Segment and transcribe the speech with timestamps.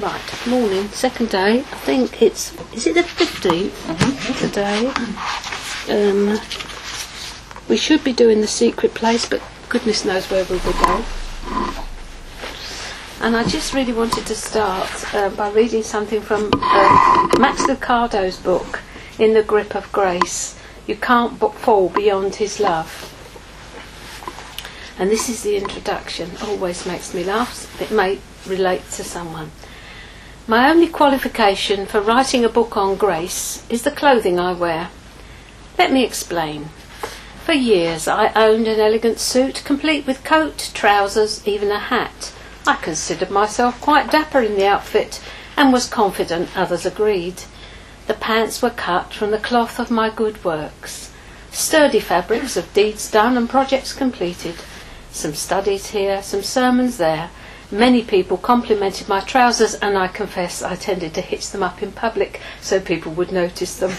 [0.00, 1.58] Right, morning, second day.
[1.58, 4.86] I think it's is it the 15th today?
[5.92, 6.38] Um,
[7.68, 11.04] we should be doing the secret place, but goodness knows where we will go.
[13.20, 18.38] And I just really wanted to start uh, by reading something from uh, Max Lucado's
[18.38, 18.80] book,
[19.18, 20.56] In the Grip of Grace.
[20.86, 22.88] You can't b- fall beyond his love.
[24.96, 26.30] And this is the introduction.
[26.42, 27.80] Always makes me laugh.
[27.82, 29.50] It may relate to someone.
[30.50, 34.88] My only qualification for writing a book on grace is the clothing I wear.
[35.76, 36.70] Let me explain.
[37.44, 42.32] For years I owned an elegant suit, complete with coat, trousers, even a hat.
[42.66, 45.20] I considered myself quite dapper in the outfit
[45.54, 47.42] and was confident others agreed.
[48.06, 51.12] The pants were cut from the cloth of my good works.
[51.50, 54.54] Sturdy fabrics of deeds done and projects completed.
[55.12, 57.28] Some studies here, some sermons there.
[57.70, 61.92] Many people complimented my trousers, and I confess I tended to hitch them up in
[61.92, 63.92] public so people would notice them.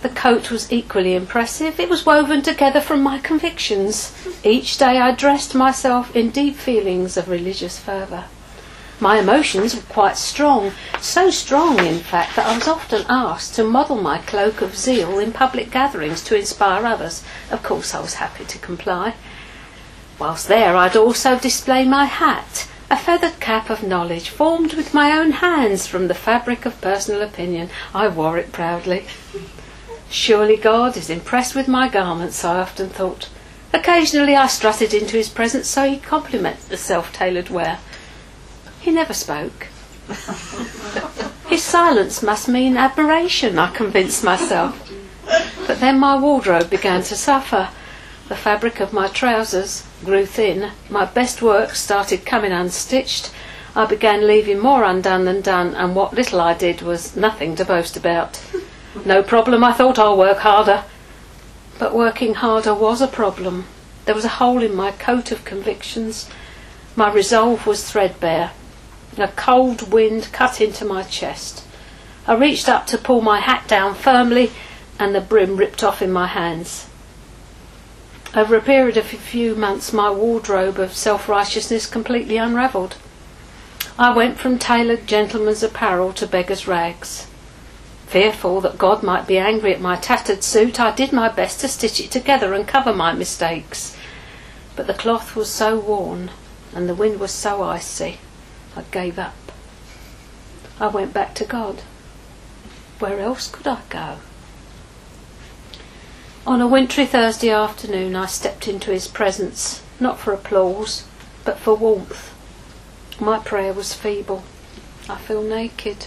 [0.00, 1.78] The coat was equally impressive.
[1.78, 4.14] It was woven together from my convictions.
[4.42, 8.24] Each day I dressed myself in deep feelings of religious fervour.
[8.98, 13.64] My emotions were quite strong, so strong, in fact, that I was often asked to
[13.64, 17.22] model my cloak of zeal in public gatherings to inspire others.
[17.50, 19.14] Of course, I was happy to comply.
[20.18, 25.16] Whilst there, I'd also display my hat, a feathered cap of knowledge formed with my
[25.16, 27.70] own hands from the fabric of personal opinion.
[27.94, 29.06] I wore it proudly.
[30.10, 33.28] Surely God is impressed with my garments, I often thought.
[33.72, 37.78] Occasionally I strutted into his presence so he'd compliment the self tailored wear.
[38.80, 39.68] He never spoke.
[41.48, 44.92] His silence must mean admiration, I convinced myself.
[45.66, 47.68] But then my wardrobe began to suffer.
[48.30, 50.70] The fabric of my trousers grew thin.
[50.88, 53.32] My best work started coming unstitched.
[53.74, 57.64] I began leaving more undone than done, and what little I did was nothing to
[57.64, 58.40] boast about.
[59.04, 60.84] No problem, I thought I'll work harder.
[61.80, 63.64] But working harder was a problem.
[64.04, 66.30] There was a hole in my coat of convictions.
[66.94, 68.52] My resolve was threadbare.
[69.18, 71.64] A cold wind cut into my chest.
[72.28, 74.52] I reached up to pull my hat down firmly,
[75.00, 76.86] and the brim ripped off in my hands.
[78.32, 82.94] Over a period of a few months, my wardrobe of self righteousness completely unravelled.
[83.98, 87.26] I went from tailored gentleman's apparel to beggar's rags.
[88.06, 91.68] Fearful that God might be angry at my tattered suit, I did my best to
[91.68, 93.96] stitch it together and cover my mistakes.
[94.76, 96.30] But the cloth was so worn
[96.72, 98.18] and the wind was so icy,
[98.76, 99.34] I gave up.
[100.78, 101.82] I went back to God.
[103.00, 104.18] Where else could I go?
[106.46, 111.04] On a wintry Thursday afternoon, I stepped into his presence, not for applause,
[111.44, 112.32] but for warmth.
[113.20, 114.42] My prayer was feeble.
[115.06, 116.06] I feel naked.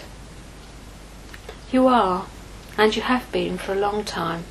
[1.72, 2.26] You are,
[2.80, 4.46] and you have been for a long time.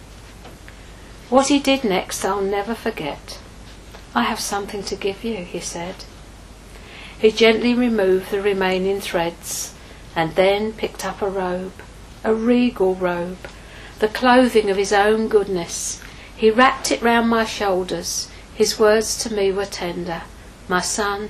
[1.29, 3.41] What he did next I'll never forget.
[4.15, 6.05] I have something to give you, he said.
[7.19, 9.75] He gently removed the remaining threads
[10.15, 11.83] and then picked up a robe,
[12.23, 13.49] a regal robe,
[14.03, 16.03] the clothing of his own goodness.
[16.37, 18.27] He wrapped it round my shoulders.
[18.53, 20.23] His words to me were tender.
[20.67, 21.29] My son,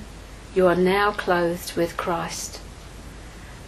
[0.55, 2.61] you are now clothed with Christ.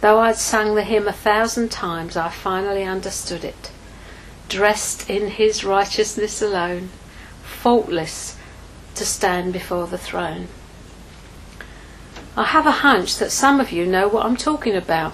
[0.01, 3.69] Though I'd sung the hymn a thousand times, I finally understood it.
[4.49, 6.89] Dressed in his righteousness alone,
[7.43, 8.37] faultless
[8.95, 10.47] to stand before the throne.
[12.35, 15.13] I have a hunch that some of you know what I'm talking about.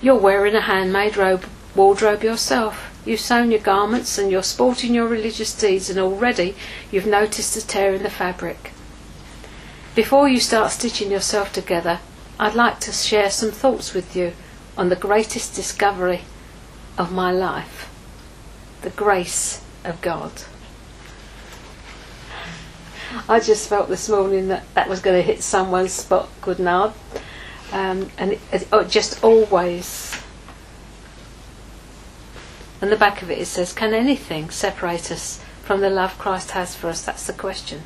[0.00, 1.44] You're wearing a handmade robe,
[1.76, 2.88] wardrobe yourself.
[3.04, 6.54] You've sewn your garments and you're sporting your religious deeds, and already
[6.90, 8.72] you've noticed a tear in the fabric.
[9.94, 12.00] Before you start stitching yourself together,
[12.38, 14.32] I'd like to share some thoughts with you
[14.76, 16.22] on the greatest discovery
[16.96, 17.88] of my life
[18.82, 20.32] the grace of God.
[23.28, 26.92] I just felt this morning that that was going to hit someone's spot, couldn't I?
[27.72, 30.21] Um, and it, it, it just always.
[32.82, 36.50] On the back of it, it says, Can anything separate us from the love Christ
[36.50, 37.04] has for us?
[37.04, 37.82] That's the question.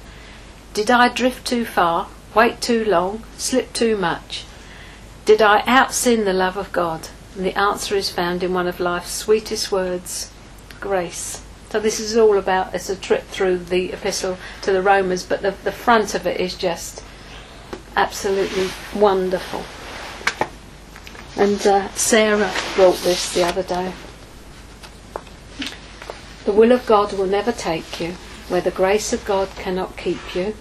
[0.73, 4.47] Did I drift too far, wait too long, slip too much?
[5.27, 7.09] Did I out sin the love of God?
[7.35, 10.33] And the answer is found in one of life's sweetest words
[10.81, 11.43] grace.
[11.69, 15.43] So this is all about it's a trip through the epistle to the Romans, but
[15.43, 17.03] the, the front of it is just
[17.97, 19.65] absolutely wonderful.
[21.37, 23.93] And uh, Sarah wrote this the other day.
[26.47, 28.13] The will of God will never take you
[28.49, 30.55] where the grace of God cannot keep you,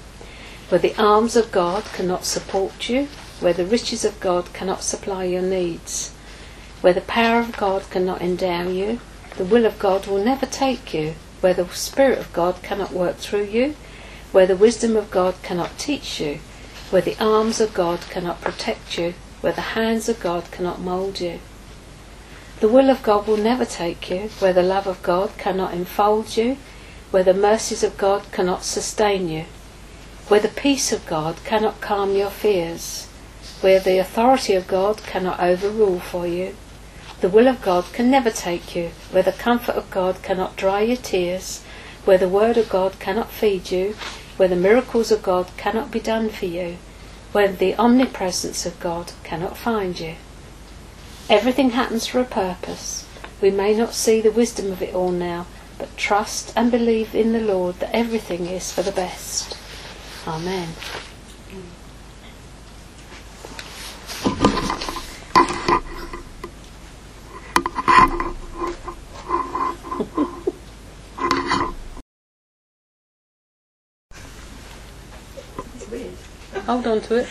[0.70, 3.08] where the arms of God cannot support you,
[3.40, 6.12] where the riches of God cannot supply your needs,
[6.82, 9.00] where the power of God cannot endow you,
[9.38, 13.18] the will of God will never take you, where the Spirit of God cannot work
[13.18, 13.76] through you,
[14.32, 16.40] where the wisdom of God cannot teach you,
[16.90, 21.20] where the arms of God cannot protect you, where the hands of God cannot mould
[21.20, 21.40] you.
[22.66, 26.36] The will of God will never take you, where the love of God cannot enfold
[26.36, 26.58] you,
[27.12, 29.46] where the mercies of God cannot sustain you,
[30.30, 33.06] where the peace of God cannot calm your fears,
[33.62, 36.56] where the authority of God cannot overrule for you.
[37.22, 40.82] The will of God can never take you, where the comfort of God cannot dry
[40.82, 41.62] your tears,
[42.04, 43.96] where the word of God cannot feed you,
[44.38, 46.78] where the miracles of God cannot be done for you,
[47.32, 50.16] where the omnipresence of God cannot find you.
[51.28, 53.08] Everything happens for a purpose.
[53.42, 55.48] We may not see the wisdom of it all now,
[55.80, 59.58] but trust and believe in the Lord that everything is for the best.
[60.28, 60.70] Amen.
[76.66, 77.28] Hold on to it.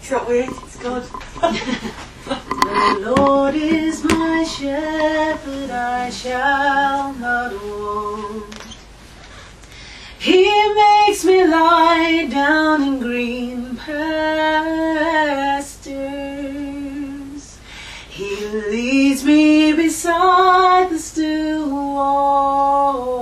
[0.00, 2.40] It's not weird, it's good.
[2.64, 8.54] the Lord is my shepherd, I shall not want.
[10.18, 10.42] He
[10.74, 14.48] makes me lie down in green pastures.
[18.08, 23.13] He leads me beside the still waters.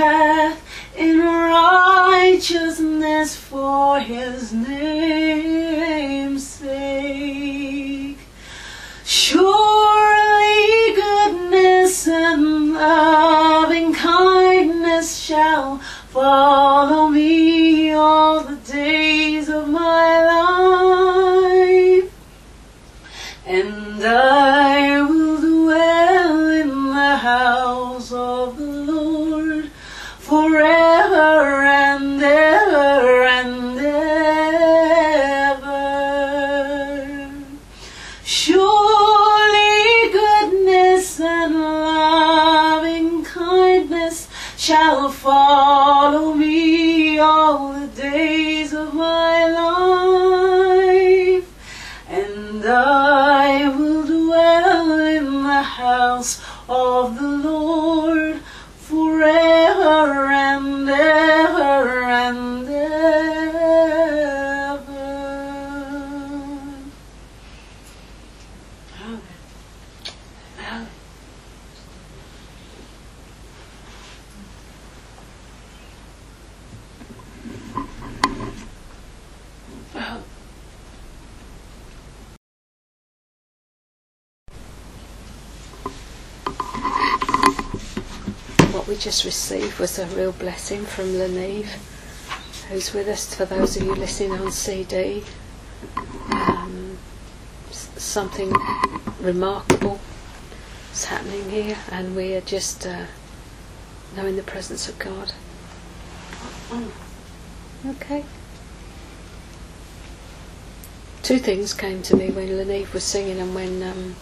[0.00, 0.58] Path
[0.96, 2.56] in righteousness
[3.36, 8.16] for his name's sake.
[9.04, 15.76] Surely goodness and loving kindness shall
[16.08, 16.69] follow
[89.10, 91.66] just received was a real blessing from Leneve,
[92.68, 93.34] who's with us.
[93.34, 95.24] For those of you listening on CD,
[96.30, 96.96] um,
[97.72, 98.54] something
[99.20, 99.98] remarkable
[100.92, 103.06] is happening here, and we are just uh,
[104.14, 105.32] knowing the presence of God.
[107.84, 108.24] Okay.
[111.24, 114.16] Two things came to me when Leneve was singing and when um,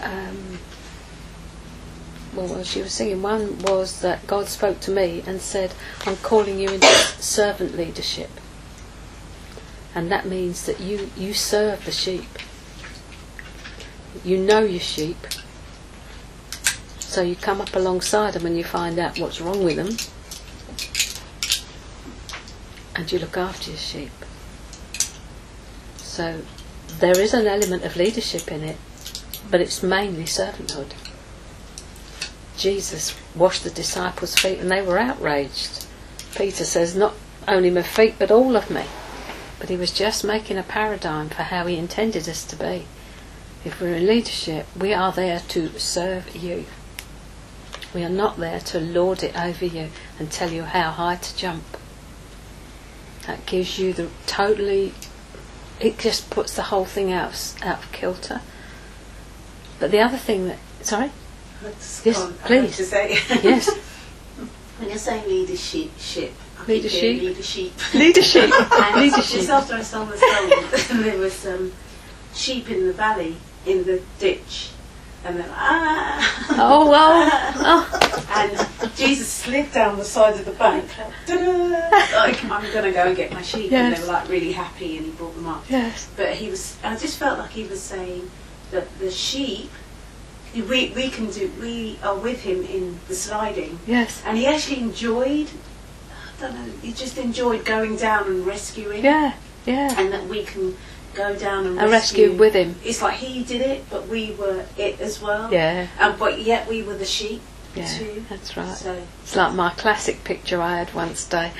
[0.00, 0.58] um,
[2.34, 3.22] well, she was singing.
[3.22, 5.74] One was that God spoke to me and said,
[6.06, 8.30] I'm calling you into servant leadership.
[9.94, 12.24] And that means that you, you serve the sheep.
[14.24, 15.18] You know your sheep.
[16.98, 19.96] So you come up alongside them and you find out what's wrong with them.
[22.96, 24.10] And you look after your sheep.
[25.98, 26.40] So
[26.98, 28.76] there is an element of leadership in it,
[29.50, 30.92] but it's mainly servanthood.
[32.62, 35.84] Jesus washed the disciples' feet and they were outraged.
[36.36, 37.14] Peter says, Not
[37.48, 38.84] only my feet, but all of me.
[39.58, 42.86] But he was just making a paradigm for how he intended us to be.
[43.64, 46.66] If we're in leadership, we are there to serve you.
[47.92, 49.88] We are not there to lord it over you
[50.20, 51.64] and tell you how high to jump.
[53.26, 54.94] That gives you the totally,
[55.80, 58.40] it just puts the whole thing out, out of kilter.
[59.80, 61.10] But the other thing that, sorry?
[61.62, 62.32] Let's Yes, on.
[62.44, 62.76] Please.
[62.76, 63.18] to say.
[63.42, 63.70] Yes.
[64.78, 66.32] When you're saying leadership, ship,
[66.66, 67.20] Leadership?
[67.22, 67.72] leadership.
[67.94, 68.50] Leadership.
[68.52, 69.36] And Leadership.
[69.40, 71.72] Just after I sang the song, there was um,
[72.34, 74.70] sheep in the valley, in the ditch,
[75.24, 77.30] and then ah, Oh, well.
[77.54, 80.88] Oh, and Jesus slid down the side of the bank,
[81.28, 85.06] like I'm gonna go and get my sheep, and they were like really happy, and
[85.06, 85.62] he brought them up.
[85.68, 86.08] yes.
[86.16, 88.28] But he was, I just felt like he was saying
[88.72, 89.70] that the sheep,
[90.54, 94.22] we we can do, we are with him in the sliding, Yes.
[94.26, 95.48] and he actually enjoyed.
[96.38, 96.72] I don't know.
[96.82, 99.34] He just enjoyed going down and rescuing, Yeah.
[99.66, 99.94] Yeah.
[99.98, 100.76] and that we can
[101.14, 102.24] go down and I rescue.
[102.24, 102.76] rescued with him.
[102.84, 105.52] It's like he did it, but we were it as well.
[105.52, 105.86] Yeah.
[106.00, 107.40] And but yet we were the sheep
[107.74, 107.86] Yeah.
[107.98, 108.24] too.
[108.28, 108.76] That's right.
[108.76, 111.52] So It's like my classic picture I had once day.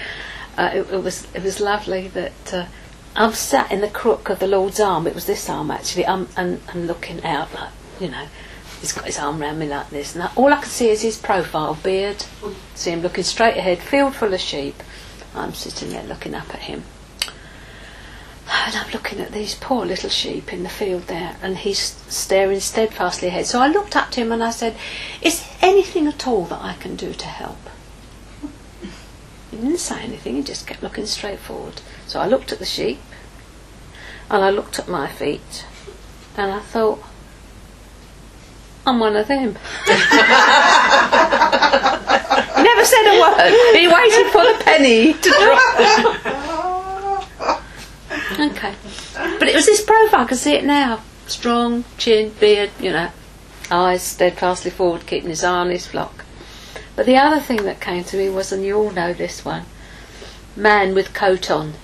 [0.59, 2.67] Uh, it, it was it was lovely that uh,
[3.15, 5.07] I'm sat in the crook of the Lord's arm.
[5.07, 6.07] It was this arm actually.
[6.07, 7.71] I'm and I'm looking out like
[8.01, 8.27] you know.
[8.83, 11.17] He's got his arm around me like this, and all I can see is his
[11.17, 12.25] profile, beard.
[12.75, 14.75] See him looking straight ahead, field full of sheep.
[15.37, 16.83] I'm sitting there looking up at him.
[18.51, 22.59] And I'm looking at these poor little sheep in the field there, and he's staring
[22.59, 23.47] steadfastly ahead.
[23.47, 24.75] So I looked up to him and I said,
[25.23, 27.59] Is there anything at all that I can do to help?
[29.53, 31.81] He didn't say anything, he just kept looking straight forward.
[32.09, 32.99] So I looked at the sheep,
[34.29, 35.67] and I looked at my feet,
[36.37, 37.01] and I thought,
[38.87, 39.57] I'm one of them.
[39.87, 39.93] he
[42.63, 43.53] never said a word.
[43.77, 47.29] He waited for the penny to drop.
[48.39, 48.75] Okay.
[49.39, 51.01] But it was this profile, I can see it now.
[51.27, 53.11] Strong, chin, beard, you know.
[53.71, 56.25] Eyes steadfastly forward, keeping his eye on his flock.
[56.97, 59.65] But the other thing that came to me was, and you all know this one,
[60.57, 61.75] man with coat on.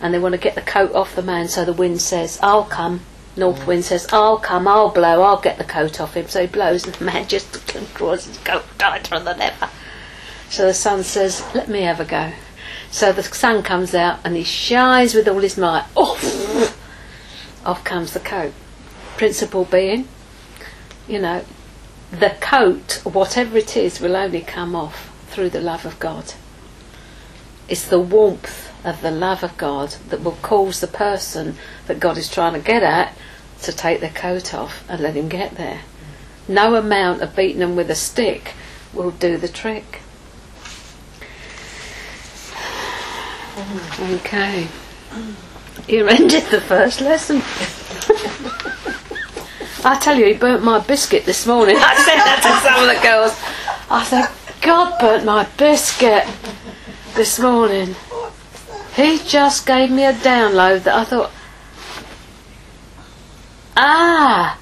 [0.00, 2.64] And they want to get the coat off the man, so the wind says, I'll
[2.64, 3.00] come.
[3.36, 3.66] North mm.
[3.66, 6.28] wind says, I'll come, I'll blow, I'll get the coat off him.
[6.28, 9.68] So he blows, and the man just draws his coat tighter than ever.
[10.48, 12.32] So the sun says, Let me have a go.
[12.90, 15.86] So the sun comes out and he shines with all his might.
[15.94, 16.76] Off!
[17.64, 18.52] Off comes the coat.
[19.16, 20.08] Principle being,
[21.06, 21.44] you know,
[22.10, 26.34] the coat, whatever it is, will only come off through the love of God.
[27.68, 31.56] It's the warmth of the love of God that will cause the person
[31.86, 33.14] that God is trying to get at
[33.62, 35.80] to take their coat off and let him get there.
[36.48, 38.54] No amount of beating them with a stick
[38.92, 40.00] will do the trick.
[44.00, 44.68] Okay.
[45.86, 47.36] You ended the first lesson.
[49.84, 51.76] I tell you, he burnt my biscuit this morning.
[51.78, 53.34] I said that to some of the girls.
[53.90, 54.28] I said,
[54.62, 56.26] God burnt my biscuit
[57.14, 57.96] this morning.
[58.94, 61.30] He just gave me a download that I thought,
[63.76, 64.58] ah,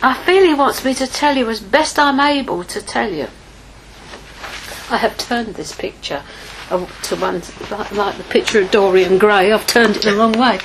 [0.00, 3.28] I feel he wants me to tell you as best I'm able to tell you.
[4.90, 6.22] I have turned this picture
[6.68, 9.52] to one like, like the picture of Dorian Gray.
[9.52, 10.58] I've turned it the wrong way.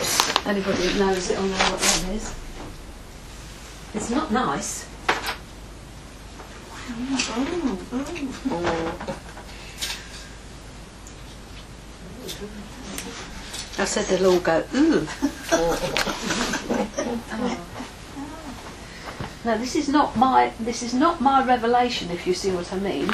[0.46, 2.36] Anybody knows it will know what that is.
[3.94, 4.88] It's not nice.
[13.78, 15.08] I said they'll all go ooh.
[19.46, 22.80] Now this is not my this is not my revelation, if you see what I
[22.80, 23.14] mean.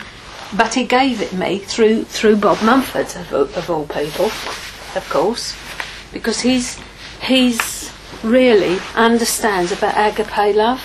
[0.55, 5.55] But he gave it me through through Bob Mumford of, of all people, of course,
[6.13, 6.79] because he's
[7.21, 7.91] he's
[8.23, 10.81] really understands about agape love,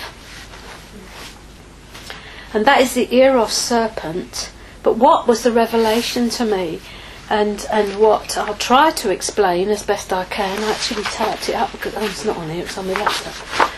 [2.51, 4.51] and that is the eros serpent.
[4.81, 6.81] But what was the revelation to me?
[7.29, 10.63] And and what I'll try to explain as best I can.
[10.63, 12.63] I actually typed it up because oh, it's not on here.
[12.63, 13.71] It's on my laptop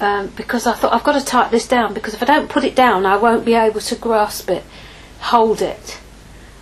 [0.00, 2.64] um, because I thought I've got to type this down because if I don't put
[2.64, 4.64] it down, I won't be able to grasp it,
[5.20, 6.00] hold it.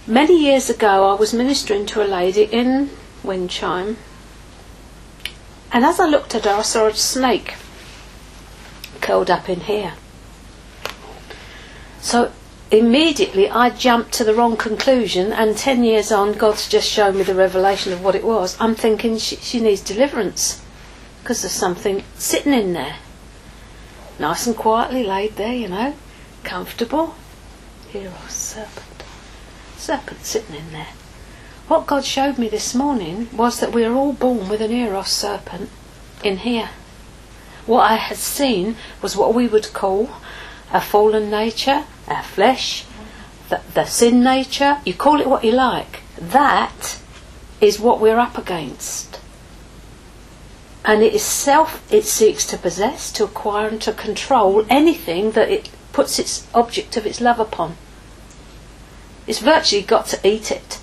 [0.07, 2.91] Many years ago, I was ministering to a lady in
[3.23, 3.97] Windchime,
[5.71, 7.55] and as I looked at her, I saw a snake
[9.01, 9.95] curled up in here.
[12.01, 12.33] So
[12.71, 17.23] immediately I jumped to the wrong conclusion, and 10 years on, God's just shown me
[17.23, 18.57] the revelation of what it was.
[18.61, 20.63] I'm thinking she, she needs deliverance
[21.23, 22.97] because there's something sitting in there
[24.19, 25.95] nice and quietly laid there, you know,
[26.43, 27.15] comfortable.
[27.91, 29.05] Here, oh, serpent.
[29.77, 30.89] Serpent sitting in there.
[31.69, 35.11] What God showed me this morning was that we are all born with an Eros
[35.11, 35.71] serpent
[36.25, 36.71] in here.
[37.67, 40.11] What I had seen was what we would call
[40.73, 42.85] a fallen nature, our flesh,
[43.49, 46.01] the, the sin nature, you call it what you like.
[46.19, 46.99] That
[47.61, 49.09] is what we're up against
[50.89, 55.51] and it is self it seeks to possess, to acquire, and to control anything that
[55.51, 57.77] it puts its object of its love upon.
[59.27, 60.81] It's virtually got to eat it.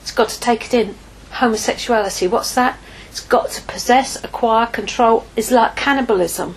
[0.00, 0.94] It's got to take it in.
[1.32, 2.78] Homosexuality, what's that?
[3.10, 5.26] It's got to possess, acquire, control.
[5.34, 6.54] It's like cannibalism.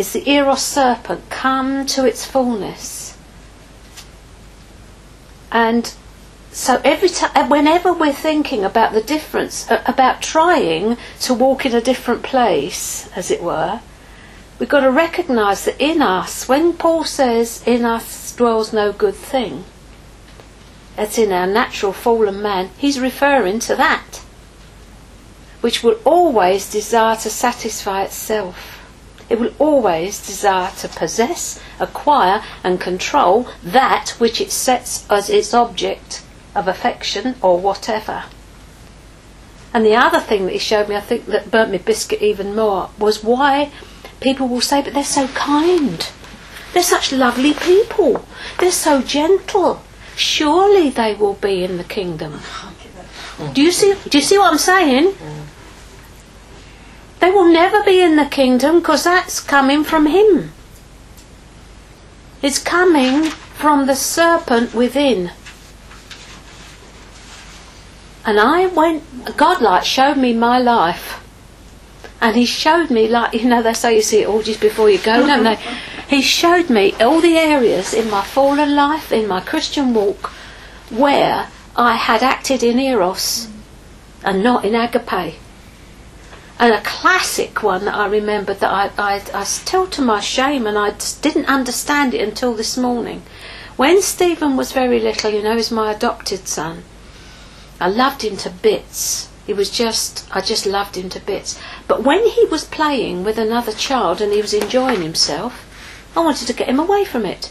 [0.00, 3.18] Is the Eros serpent come to its fullness.
[5.52, 5.92] And
[6.52, 11.74] so every time, whenever we're thinking about the difference, uh, about trying to walk in
[11.74, 13.80] a different place, as it were,
[14.58, 19.14] we've got to recognise that in us, when Paul says, in us dwells no good
[19.14, 19.64] thing,
[20.96, 24.22] that's in our natural fallen man, he's referring to that,
[25.60, 28.79] which will always desire to satisfy itself.
[29.30, 35.54] It will always desire to possess, acquire, and control that which it sets as its
[35.54, 36.22] object
[36.54, 38.24] of affection or whatever.
[39.72, 42.56] And the other thing that he showed me, I think that burnt me biscuit even
[42.56, 43.70] more, was why
[44.20, 46.10] people will say, but they're so kind.
[46.72, 48.26] They're such lovely people.
[48.58, 49.82] They're so gentle.
[50.16, 52.40] Surely they will be in the kingdom.
[53.54, 53.94] Do you see?
[54.08, 55.14] Do you see what I'm saying?
[57.20, 60.52] They will never be in the kingdom because that's coming from him.
[62.42, 65.30] It's coming from the serpent within.
[68.24, 71.16] And I went, God like showed me my life.
[72.22, 74.90] And he showed me, like, you know, they say you see it all just before
[74.90, 75.58] you go, don't they?
[76.08, 80.32] He showed me all the areas in my fallen life, in my Christian walk,
[80.90, 81.46] where
[81.76, 83.46] I had acted in Eros
[84.24, 85.36] and not in agape.
[86.60, 90.66] And a classic one that I remembered that I, I, I still to my shame
[90.66, 90.90] and I
[91.22, 93.22] didn't understand it until this morning.
[93.78, 96.84] When Stephen was very little, you know, he's my adopted son.
[97.80, 99.30] I loved him to bits.
[99.46, 101.58] He was just, I just loved him to bits.
[101.88, 105.66] But when he was playing with another child and he was enjoying himself,
[106.14, 107.50] I wanted to get him away from it.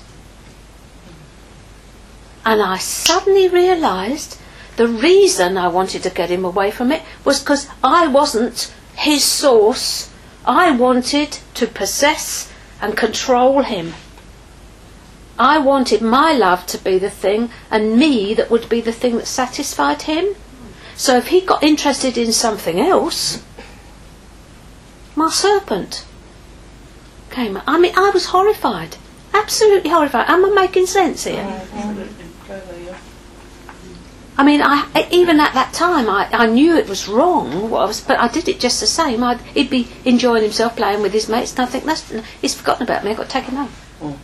[2.45, 4.37] And I suddenly realised
[4.75, 9.23] the reason I wanted to get him away from it was because I wasn't his
[9.23, 10.11] source.
[10.45, 12.51] I wanted to possess
[12.81, 13.93] and control him.
[15.37, 19.17] I wanted my love to be the thing and me that would be the thing
[19.17, 20.35] that satisfied him.
[20.95, 23.41] So if he got interested in something else,
[25.15, 26.05] my serpent
[27.31, 27.61] came.
[27.65, 28.97] I mean, I was horrified.
[29.33, 30.29] Absolutely horrified.
[30.29, 31.45] Am I making sense here?
[34.39, 37.85] I mean, I, even at that time, I, I knew it was wrong, what I
[37.87, 39.21] was, but I did it just the same.
[39.21, 42.83] I'd, he'd be enjoying himself playing with his mates, and I think that's he's forgotten
[42.83, 43.11] about me.
[43.11, 43.71] I've got to take him home.
[43.99, 44.17] Mm.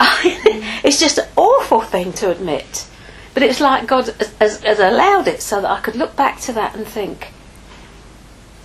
[0.84, 2.86] it's just an awful thing to admit.
[3.32, 6.52] But it's like God has, has, allowed it so that I could look back to
[6.52, 7.32] that and think.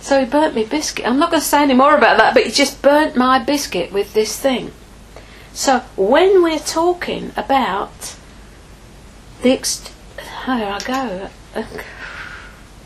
[0.02, 1.06] So he burnt me biscuit.
[1.06, 3.94] I'm not going to say any more about that, but he just burnt my biscuit
[3.94, 4.72] with this thing.
[5.54, 8.16] So when we're talking about
[9.44, 9.92] the ex-
[10.46, 11.28] there I go,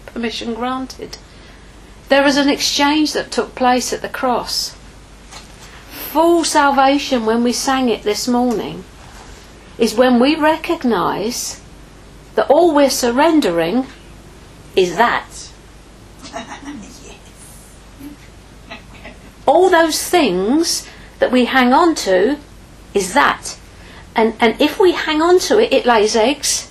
[0.06, 1.16] permission granted.
[2.08, 4.74] There was an exchange that took place at the cross
[6.08, 8.82] full salvation when we sang it this morning
[9.78, 11.60] is when we recognize
[12.34, 13.86] that all we're surrendering
[14.74, 15.52] is that.
[19.46, 20.88] all those things
[21.20, 22.38] that we hang on to
[22.94, 23.58] is that.
[24.18, 26.68] And, and if we hang on to it, it lays eggs.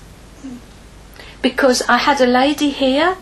[1.41, 3.15] Because I had a lady here,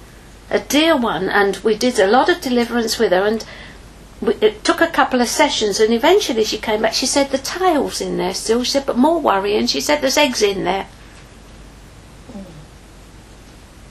[0.50, 3.46] a dear one, and we did a lot of deliverance with her, and
[4.42, 6.94] it took a couple of sessions and eventually she came back.
[6.94, 8.64] She said the tail's in there still.
[8.64, 9.60] She said, but more worrying.
[9.60, 10.88] And she said there's eggs in there.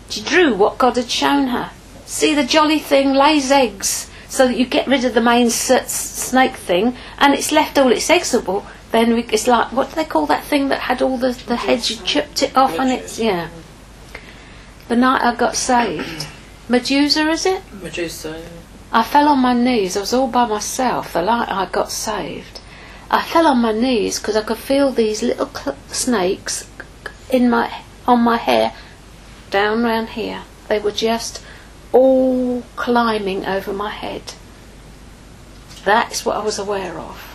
[0.08, 1.70] She drew what God had shown her.
[2.06, 6.56] See, the jolly thing lays eggs so that you get rid of the main snake
[6.56, 8.34] thing and it's left all its eggs.
[8.44, 11.56] Well, then it's like, what do they call that thing that had all the, the
[11.56, 11.90] heads?
[11.90, 13.48] You chipped it off and it's, yeah.
[14.86, 16.28] The night I got saved.
[16.68, 17.62] Medusa, is it?
[17.72, 18.48] Medusa, yeah.
[18.92, 19.96] I fell on my knees.
[19.96, 22.60] I was all by myself the night I got saved.
[23.10, 26.70] I fell on my knees because I could feel these little cl- snakes
[27.30, 28.74] in my on my hair
[29.50, 30.42] down round here.
[30.68, 31.42] They were just
[31.90, 34.34] all climbing over my head.
[35.84, 37.33] That's what I was aware of.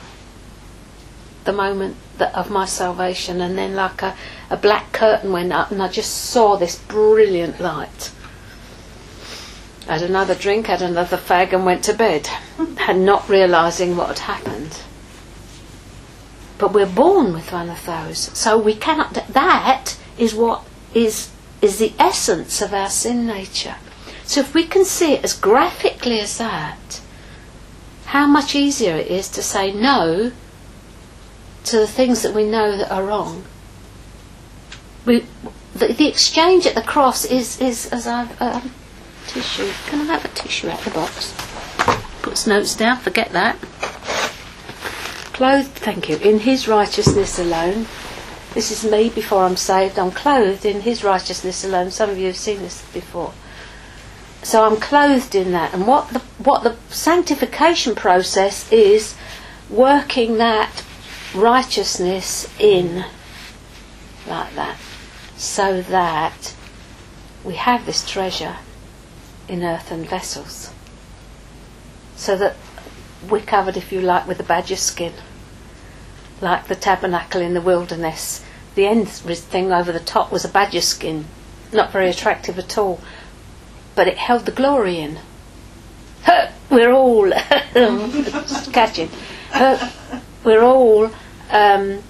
[1.50, 4.16] The moment that of my salvation, and then like a,
[4.52, 8.12] a black curtain went up, and I just saw this brilliant light
[9.90, 12.30] had another drink, had another fag, and went to bed,
[12.88, 14.82] and not realizing what had happened.
[16.60, 19.14] But we're born with one of those, so we cannot.
[19.14, 21.32] That is what is
[21.64, 23.78] is the essence of our sin nature.
[24.24, 27.02] So if we can see it as graphically as that,
[28.06, 30.32] how much easier it is to say no
[31.66, 33.44] to the things that we know that are wrong.
[35.06, 35.26] We,
[35.74, 38.72] the, the exchange at the cross is, is as I've um,
[39.28, 39.72] tissue.
[39.88, 41.34] Can I have a tissue out of the box?
[42.22, 43.58] Puts notes down, forget that.
[45.34, 47.86] Clothed, thank you, in his righteousness alone.
[48.54, 50.00] This is me before I'm saved.
[50.00, 51.92] I'm clothed in his righteousness alone.
[51.92, 53.32] Some of you have seen this before.
[54.42, 55.74] So I'm clothed in that.
[55.74, 59.16] And what the what the sanctification process is
[59.70, 60.84] working that
[61.34, 63.06] righteousness in
[64.28, 64.78] like that.
[65.38, 66.54] So that
[67.44, 68.58] we have this treasure
[69.48, 70.72] in earthen vessels.
[72.16, 72.56] So that
[73.30, 75.14] we're covered, if you like, with a badger skin.
[76.42, 78.44] Like the tabernacle in the wilderness.
[78.76, 81.26] The end thing over the top was a badger skin.
[81.72, 83.00] Not very attractive at all.
[83.96, 85.20] But it held the glory in.
[86.70, 87.32] We're all
[88.72, 89.10] catching.
[90.44, 91.12] We're all
[91.52, 92.04] um,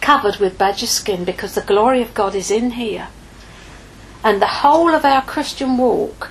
[0.00, 3.08] covered with badger skin because the glory of God is in here.
[4.22, 6.30] And the whole of our Christian walk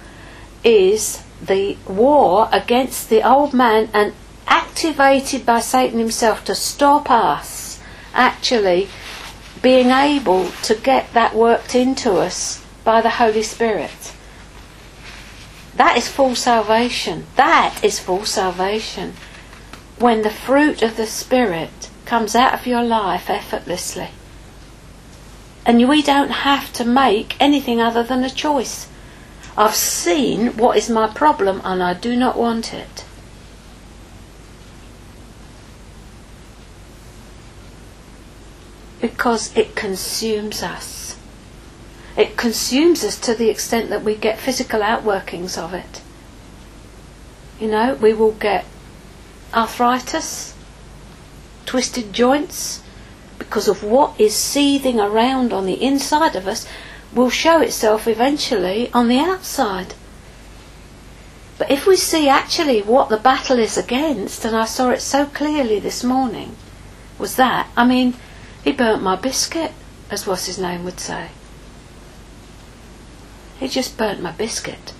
[0.63, 4.13] is the war against the old man and
[4.47, 7.81] activated by Satan himself to stop us
[8.13, 8.87] actually
[9.61, 14.13] being able to get that worked into us by the Holy Spirit.
[15.75, 17.25] That is full salvation.
[17.35, 19.13] That is full salvation.
[19.99, 24.09] When the fruit of the Spirit comes out of your life effortlessly.
[25.65, 28.87] And we don't have to make anything other than a choice.
[29.57, 33.05] I've seen what is my problem and I do not want it.
[39.01, 41.17] Because it consumes us.
[42.17, 46.01] It consumes us to the extent that we get physical outworkings of it.
[47.59, 48.65] You know, we will get
[49.53, 50.53] arthritis,
[51.65, 52.81] twisted joints,
[53.37, 56.67] because of what is seething around on the inside of us
[57.13, 59.93] will show itself eventually on the outside.
[61.57, 65.25] But if we see actually what the battle is against, and I saw it so
[65.25, 66.55] clearly this morning,
[67.17, 68.15] was that, I mean,
[68.63, 69.71] he burnt my biscuit,
[70.11, 71.29] as what's his name would say.
[73.59, 74.91] He just burnt my biscuit.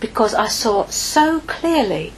[0.00, 2.12] Because I saw so clearly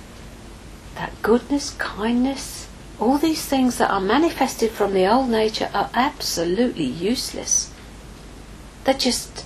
[0.97, 2.69] that goodness, kindness,
[3.03, 7.73] all these things that are manifested from the old nature are absolutely useless.
[8.85, 9.45] They're just.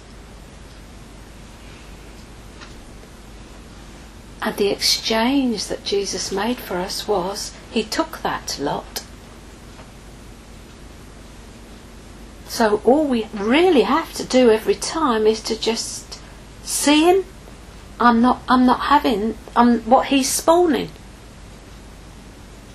[4.42, 9.02] And the exchange that Jesus made for us was He took that lot.
[12.46, 16.20] So all we really have to do every time is to just
[16.62, 17.24] see Him.
[17.98, 18.42] I'm not.
[18.48, 19.38] I'm not having.
[19.56, 20.90] I'm what He's spawning.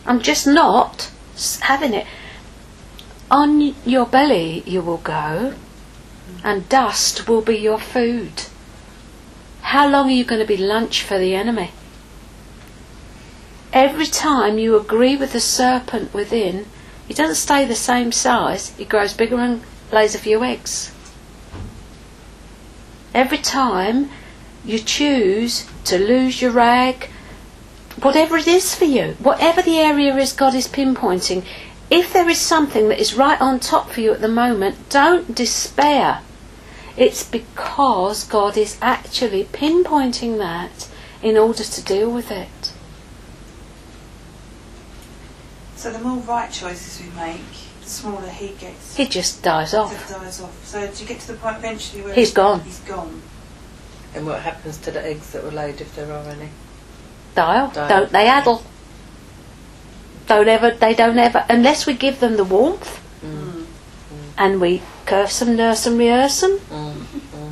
[0.05, 1.11] I'm just not
[1.61, 2.07] having it.
[3.29, 5.53] On your belly you will go,
[6.43, 8.43] and dust will be your food.
[9.61, 11.71] How long are you going to be lunch for the enemy?
[13.71, 16.65] Every time you agree with the serpent within,
[17.07, 19.61] he doesn't stay the same size, he grows bigger and
[19.93, 20.91] lays a few eggs.
[23.13, 24.09] Every time
[24.65, 27.09] you choose to lose your rag,
[28.01, 31.45] whatever it is for you, whatever the area is God is pinpointing,
[31.89, 35.35] if there is something that is right on top for you at the moment, don't
[35.35, 36.21] despair.
[36.97, 40.89] It's because God is actually pinpointing that
[41.21, 42.73] in order to deal with it.
[45.75, 47.41] So the more right choices we make,
[47.81, 48.95] the smaller he gets.
[48.95, 49.91] He just dies off.
[49.91, 50.65] He dies off.
[50.65, 52.61] So do you get to the point eventually where he's gone?
[52.61, 53.21] He's gone.
[54.13, 56.49] And what happens to the eggs that were laid if there are any?
[57.35, 57.69] Dial.
[57.69, 57.87] Dial.
[57.89, 58.63] Don't they addle?
[60.27, 60.71] Don't ever.
[60.71, 61.45] They don't ever.
[61.49, 63.65] Unless we give them the warmth, Mm.
[64.37, 66.59] and we curse them, nurse them, rehearse them.
[66.71, 66.93] Mm.
[67.35, 67.51] Mm.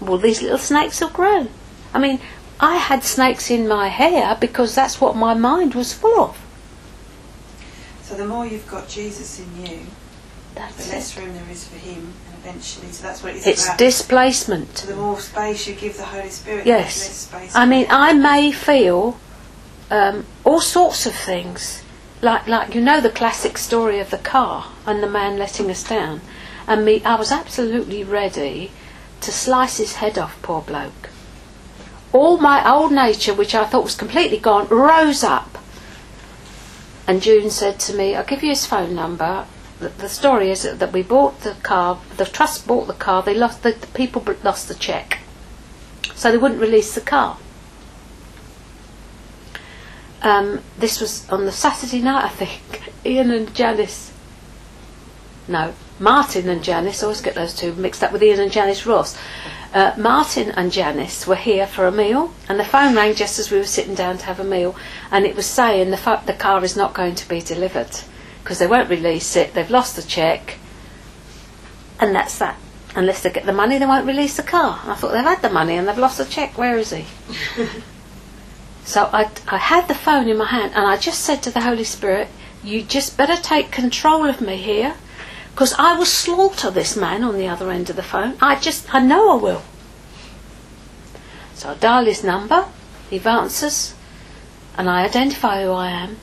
[0.00, 1.46] Well, these little snakes will grow.
[1.92, 2.20] I mean,
[2.60, 6.38] I had snakes in my hair because that's what my mind was full of.
[8.02, 9.80] So the more you've got Jesus in you,
[10.54, 11.20] That's the less it.
[11.20, 13.78] room there is for him, and eventually, so that's what it's, It's about.
[13.78, 14.78] displacement.
[14.78, 16.94] so the more space you give the Holy Spirit, Yes.
[16.98, 17.54] the less space.
[17.56, 19.18] I mean, I may feel
[19.90, 21.82] um, all sorts of things,
[22.20, 25.82] like like you know the classic story of the car and the man letting us
[25.84, 26.20] down,
[26.66, 27.02] and me.
[27.04, 28.70] I was absolutely ready
[29.20, 31.10] to slice his head off, poor bloke.
[32.12, 35.58] All my old nature, which I thought was completely gone, rose up.
[37.06, 39.46] And June said to me, "I'll give you his phone number."
[39.82, 42.00] The, story is that, we bought the car.
[42.16, 43.22] The trust bought the car.
[43.22, 45.18] They lost the, the people lost the cheque,
[46.14, 47.38] so they wouldn't release the car.
[50.22, 52.92] Um, this was on the Saturday night, I think.
[53.04, 54.12] Ian and Janice.
[55.48, 58.86] No, Martin and Janice, I always get those two mixed up with Ian and Janice
[58.86, 59.18] Ross.
[59.74, 63.50] Uh, Martin and Janice were here for a meal, and the phone rang just as
[63.50, 64.76] we were sitting down to have a meal,
[65.10, 67.90] and it was saying the, the car is not going to be delivered
[68.42, 70.58] because they won't release it, they've lost the cheque,
[72.00, 72.58] and that's that.
[72.94, 74.80] Unless they get the money, they won't release the car.
[74.82, 76.58] And I thought they've had the money and they've lost the cheque.
[76.58, 77.06] Where is he?
[78.84, 81.62] so I, I had the phone in my hand, and I just said to the
[81.62, 82.28] Holy Spirit,
[82.62, 84.94] "You just better take control of me here,
[85.52, 88.36] because I will slaughter this man on the other end of the phone.
[88.40, 89.62] I just, I know I will."
[91.54, 92.66] So I dial his number.
[93.08, 93.94] He answers,
[94.76, 96.16] and I identify who I am.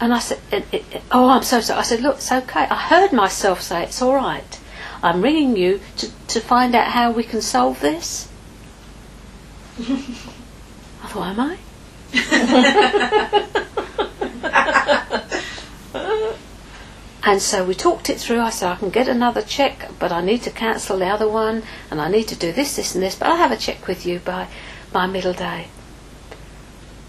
[0.00, 2.66] And I said, it, it, it- "Oh, I'm so sorry." I said, "Look, it's okay."
[2.68, 4.60] I heard myself say, "It's all right."
[5.02, 8.28] I'm ringing you to, to find out how we can solve this.
[9.78, 11.58] I thought, am I?
[17.22, 18.40] and so we talked it through.
[18.40, 21.62] I said, I can get another check, but I need to cancel the other one,
[21.90, 24.06] and I need to do this, this, and this, but I'll have a check with
[24.06, 24.48] you by,
[24.92, 25.68] by middle day.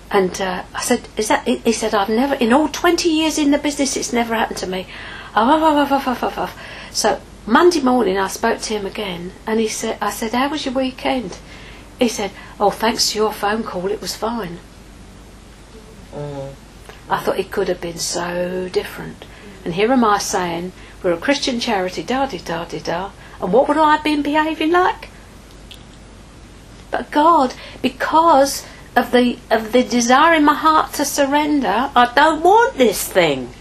[0.10, 3.38] And uh, I said, "Is that?" He he said, "I've never, in all twenty years
[3.38, 4.88] in the business, it's never happened to me."
[5.36, 6.56] Oh, oh, oh.
[6.92, 10.66] So Monday morning, I spoke to him again, and he said, "I said, how was
[10.66, 11.38] your weekend?"
[12.00, 14.60] He said, "Oh, thanks to your phone call, it was fine."
[16.14, 16.54] Mm.
[17.10, 19.26] I thought it could have been so different.
[19.64, 20.72] And here am I saying,
[21.04, 24.22] we're a Christian charity, da di da di da, and what would I have been
[24.22, 25.10] behaving like?
[26.92, 28.66] But God, because
[28.98, 33.54] of the of the desire in my heart to surrender, I don't want this thing.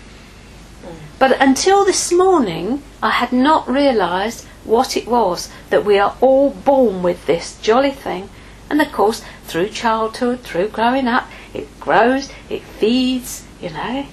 [1.19, 6.51] But until this morning, I had not realised what it was that we are all
[6.51, 8.31] born with this jolly thing.
[8.71, 14.07] And of course, through childhood, through growing up, it grows, it feeds, you know,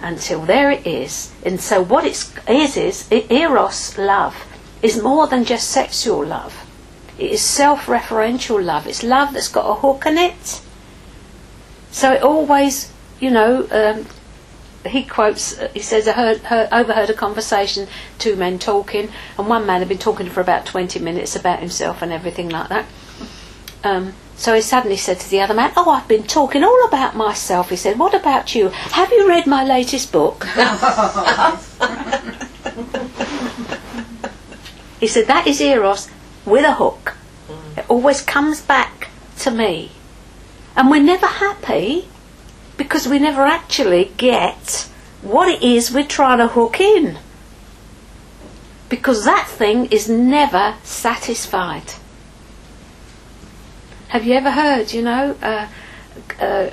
[0.00, 1.32] until there it is.
[1.44, 4.36] And so, what it is is eros love
[4.82, 6.71] is more than just sexual love.
[7.22, 8.88] It is self-referential love.
[8.88, 10.60] It's love that's got a hook in it.
[11.92, 14.06] So it always, you know, um,
[14.84, 17.86] he quotes, uh, he says, I heard, heard, overheard a conversation,
[18.18, 19.08] two men talking,
[19.38, 22.70] and one man had been talking for about 20 minutes about himself and everything like
[22.70, 22.86] that.
[23.84, 27.14] Um, so he suddenly said to the other man, Oh, I've been talking all about
[27.14, 27.70] myself.
[27.70, 28.70] He said, What about you?
[28.70, 30.44] Have you read my latest book?
[34.98, 36.08] he said, That is Eros
[36.44, 37.16] with a hook.
[37.76, 39.92] It always comes back to me.
[40.76, 42.08] And we're never happy
[42.76, 44.88] because we never actually get
[45.20, 47.18] what it is we're trying to hook in.
[48.88, 51.94] Because that thing is never satisfied.
[54.08, 55.68] Have you ever heard, you know, uh,
[56.38, 56.70] uh,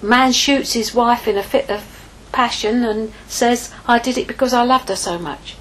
[0.00, 1.82] man shoots his wife in a fit of
[2.30, 5.56] passion and says, I did it because I loved her so much?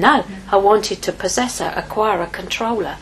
[0.00, 2.98] No, I wanted to possess her, acquire her, control her.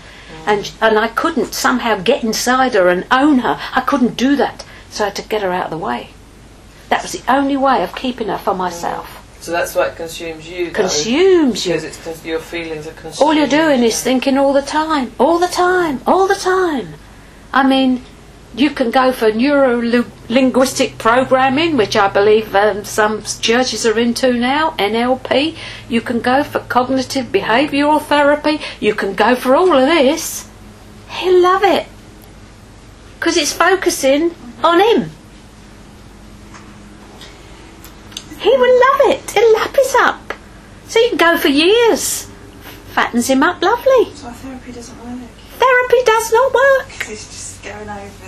[0.47, 3.59] And, and I couldn't somehow get inside her and own her.
[3.75, 4.65] I couldn't do that.
[4.91, 6.11] So I had to get her out of the way.
[6.89, 9.15] That was the only way of keeping her for myself.
[9.41, 10.67] So that's why it consumes you.
[10.67, 11.73] though, Consumes you.
[11.73, 13.23] Because it's cons- your feelings are consumed.
[13.27, 16.95] All you're doing is thinking all the time, all the time, all the time.
[17.53, 18.05] I mean,
[18.55, 19.81] you can go for neuro
[20.29, 25.57] linguistic programming, which I believe um, some churches are into now, NLP.
[25.89, 28.61] You can go for cognitive behavioural therapy.
[28.81, 30.49] You can go for all of this.
[31.09, 31.87] He'll love it
[33.19, 35.11] because it's focusing on him.
[38.39, 39.37] He will love it.
[39.37, 40.35] It'll lap it up.
[40.87, 42.31] So you can go for years.
[42.93, 44.15] Fattens him up lovely.
[44.15, 45.29] So therapy doesn't work.
[45.59, 47.11] Therapy does not work.
[47.11, 48.28] It's just going over.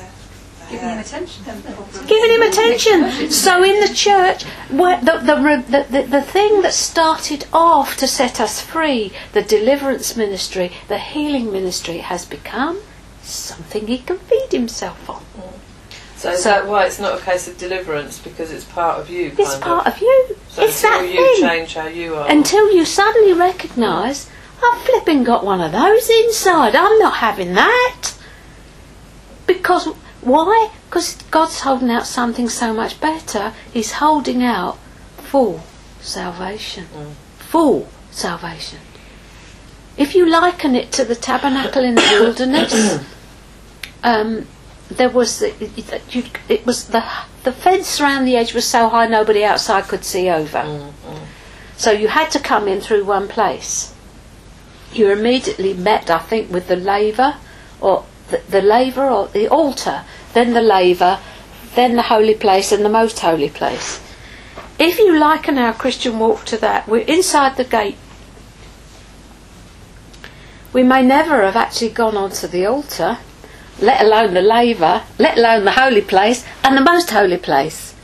[0.71, 1.45] Giving him attention.
[2.07, 3.31] Giving him attention.
[3.31, 8.07] So in the church, where the, the, the, the, the thing that started off to
[8.07, 12.81] set us free, the deliverance ministry, the healing ministry, has become
[13.23, 15.23] something he can feed himself on.
[16.17, 19.11] So is So- that why it's not a case of deliverance because it's part of
[19.11, 19.33] you?
[19.39, 19.95] It's kind part of.
[19.95, 20.37] of you.
[20.49, 21.49] So it's until that you thing.
[21.49, 22.29] change how you are.
[22.31, 24.29] Until you suddenly recognise,
[24.63, 26.77] I've flipping got one of those inside.
[26.77, 28.13] I'm not having that.
[29.47, 29.89] Because,
[30.23, 30.71] why?
[30.89, 33.55] Because God's holding out something so much better.
[33.73, 34.79] He's holding out
[35.17, 35.63] full
[36.01, 36.87] salvation.
[36.95, 37.13] Mm.
[37.39, 38.81] Full salvation.
[39.97, 43.05] If you liken it to the tabernacle in the wilderness,
[44.03, 44.47] um,
[44.91, 45.53] there was the,
[46.11, 47.05] you, it was the
[47.45, 50.59] the fence around the edge was so high nobody outside could see over.
[50.59, 51.21] Mm, mm.
[51.77, 53.95] So you had to come in through one place.
[54.93, 57.37] You immediately met, I think, with the laver,
[57.81, 61.19] or the, the laver, or the altar, then the laver,
[61.75, 64.01] then the holy place, and the most holy place.
[64.79, 67.99] if you liken our Christian walk to that, we're inside the gate.
[70.73, 73.19] We may never have actually gone onto the altar,
[73.81, 77.95] let alone the laver, let alone the holy place, and the most holy place.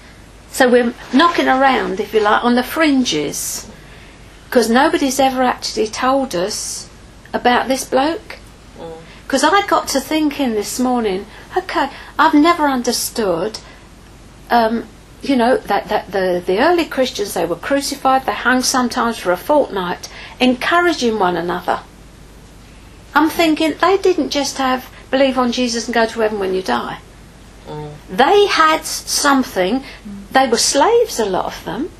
[0.50, 3.70] So we're knocking around, if you like, on the fringes.
[4.46, 6.88] Because nobody's ever actually told us
[7.32, 8.35] about this bloke.
[9.26, 13.58] Because I got to thinking this morning, okay, I've never understood,
[14.50, 14.86] um,
[15.20, 19.32] you know, that, that the, the early Christians, they were crucified, they hung sometimes for
[19.32, 20.08] a fortnight,
[20.38, 21.80] encouraging one another.
[23.16, 26.62] I'm thinking they didn't just have believe on Jesus and go to heaven when you
[26.62, 26.98] die.
[28.08, 29.82] They had something,
[30.30, 31.90] they were slaves, a lot of them.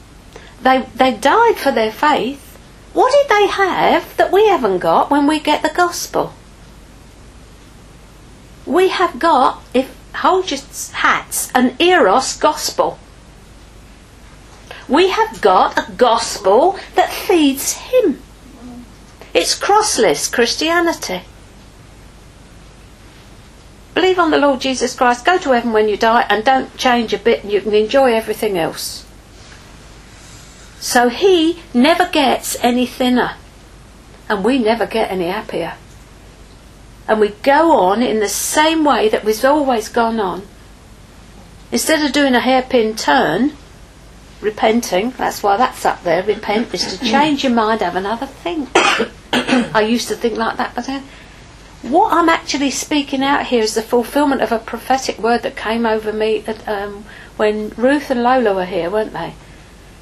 [0.62, 2.56] They, they died for their faith.
[2.92, 6.32] What did they have that we haven't got when we get the gospel?
[8.66, 10.60] We have got, if hold your
[10.92, 12.98] hats, an eros gospel.
[14.88, 18.22] We have got a gospel that feeds him.
[19.34, 21.22] It's crossless Christianity.
[23.94, 27.12] Believe on the Lord Jesus Christ, go to heaven when you die, and don't change
[27.12, 29.06] a bit, and you can enjoy everything else.
[30.80, 33.36] So he never gets any thinner,
[34.28, 35.74] and we never get any happier.
[37.08, 40.42] And we go on in the same way that we've always gone on.
[41.70, 43.52] Instead of doing a hairpin turn,
[44.40, 48.68] repenting, that's why that's up there, repent is to change your mind, have another think.
[49.32, 51.04] I used to think like that, but then
[51.82, 55.86] what I'm actually speaking out here is the fulfillment of a prophetic word that came
[55.86, 57.04] over me at, um,
[57.36, 59.18] when Ruth and Lola were here, weren't they?
[59.18, 59.34] I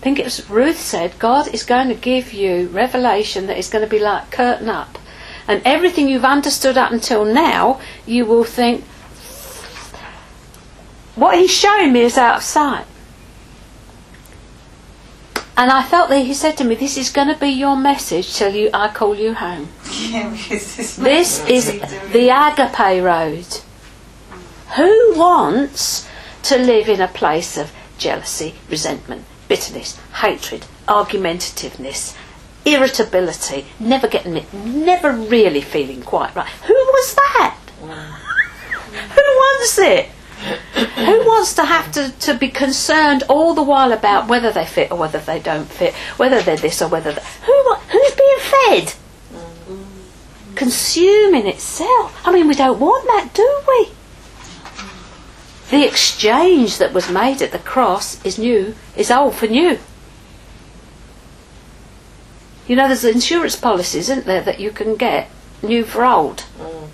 [0.01, 3.85] think it was Ruth said, God is going to give you revelation that is going
[3.85, 4.99] to be like curtain up.
[5.47, 8.85] And everything you've understood up until now, you will think,
[11.15, 12.87] what he's showing me is out of sight.
[15.57, 18.35] And I felt that he said to me, This is going to be your message
[18.35, 19.69] till you, I call you home.
[20.11, 21.67] Yeah, this, This is
[22.13, 23.47] the agape road.
[24.77, 26.09] Who wants
[26.45, 32.17] to live in a place of jealousy, resentment, bitterness, hatred, argumentativeness,
[32.65, 36.49] irritability, never getting it, never really feeling quite right?
[36.49, 37.59] Who was that?
[37.81, 38.25] Mm.
[39.11, 40.07] Who wants it?
[40.97, 44.91] Who wants to have to, to be concerned all the while about whether they fit
[44.91, 48.95] or whether they don't fit, whether they're this or whether they, who who's being fed?
[49.33, 50.55] Mm-hmm.
[50.55, 52.21] Consuming itself.
[52.25, 53.91] I mean, we don't want that, do we?
[55.71, 59.79] The exchange that was made at the cross is new, is old for new.
[62.67, 65.31] You know, there's insurance policies, isn't there, that you can get
[65.63, 66.45] new for old.
[66.59, 66.89] Mm.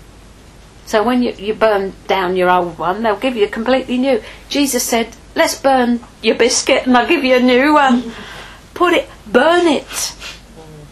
[0.85, 4.21] So when you, you burn down your old one, they'll give you a completely new.
[4.49, 8.11] Jesus said, let's burn your biscuit and I'll give you a new one.
[8.73, 9.85] Put it, burn it.
[9.85, 10.85] Mm.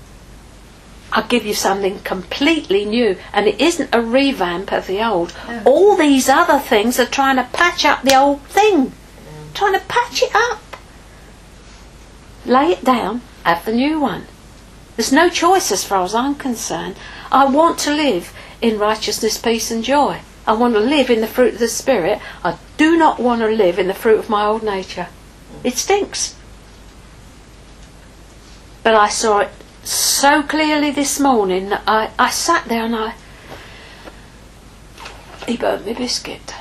[1.11, 3.17] I'll give you something completely new.
[3.33, 5.35] And it isn't a revamp of the old.
[5.65, 8.87] All these other things are trying to patch up the old thing.
[8.87, 9.53] Mm.
[9.53, 10.61] Trying to patch it up.
[12.45, 14.25] Lay it down, have the new one.
[14.99, 16.97] There's no choice as far as I'm concerned.
[17.31, 20.19] I want to live in righteousness, peace, and joy.
[20.45, 22.19] I want to live in the fruit of the Spirit.
[22.43, 25.07] I do not want to live in the fruit of my old nature.
[25.63, 26.35] It stinks.
[28.83, 29.51] But I saw it
[29.83, 33.15] so clearly this morning that I, I sat there and I.
[35.47, 36.53] He burnt me biscuit.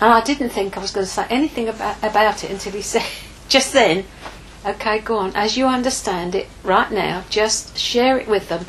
[0.00, 2.82] And I didn't think I was going to say anything about, about it until he
[2.82, 3.02] said,
[3.48, 4.04] just then,
[4.64, 8.66] okay, go on, as you understand it right now, just share it with them.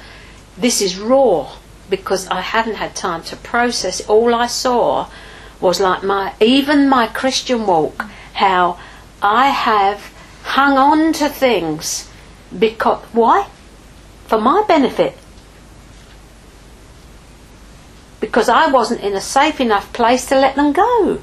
[0.57, 1.55] This is raw
[1.89, 4.01] because I hadn't had time to process.
[4.07, 5.09] All I saw
[5.59, 8.79] was like my, even my Christian walk, how
[9.21, 12.09] I have hung on to things
[12.57, 13.47] because, why?
[14.27, 15.17] For my benefit.
[18.19, 21.21] Because I wasn't in a safe enough place to let them go.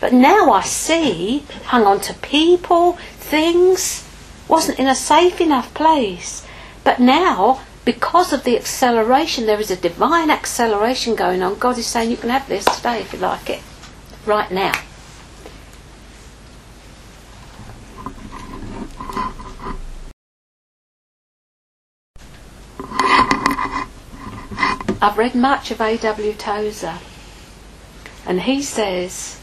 [0.00, 2.98] But now I see, hung on to people,
[3.30, 4.04] things,
[4.48, 6.44] wasn't in a safe enough place.
[6.82, 11.58] But now, because of the acceleration, there is a divine acceleration going on.
[11.58, 13.62] God is saying you can have this today if you like it,
[14.26, 14.72] right now.
[25.02, 26.34] I've read much of A.W.
[26.34, 26.98] Tozer,
[28.26, 29.40] and he says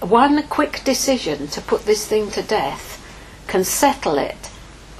[0.00, 2.95] one quick decision to put this thing to death
[3.46, 4.50] can settle it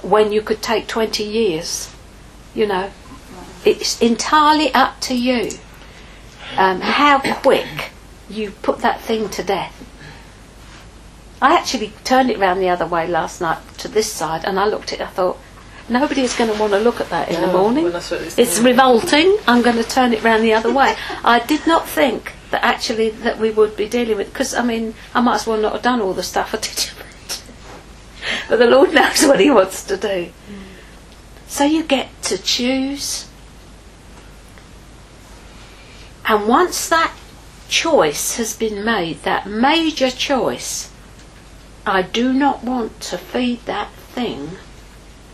[0.01, 1.93] when you could take 20 years.
[2.53, 2.91] You know,
[3.65, 5.51] it's entirely up to you
[6.55, 7.91] um, how quick
[8.29, 9.73] you put that thing to death.
[11.41, 14.65] I actually turned it round the other way last night to this side, and I
[14.65, 15.03] looked at it.
[15.03, 15.37] I thought
[15.87, 17.83] nobody is going to want to look at that in the morning.
[17.85, 19.37] well, it's it's revolting.
[19.47, 20.95] I'm going to turn it round the other way.
[21.23, 24.95] I did not think that actually that we would be dealing with because I mean
[25.13, 26.89] I might as well not have done all the stuff I did.
[28.49, 30.31] but the Lord knows what He wants to do.
[31.47, 33.27] So you get to choose.
[36.25, 37.13] And once that
[37.69, 40.91] choice has been made, that major choice,
[41.85, 44.57] I do not want to feed that thing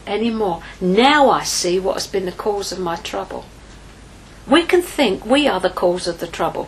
[0.06, 0.62] anymore.
[0.80, 3.46] Now I see what has been the cause of my trouble.
[4.48, 6.68] We can think we are the cause of the trouble.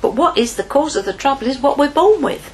[0.00, 2.52] But what is the cause of the trouble is what we're born with.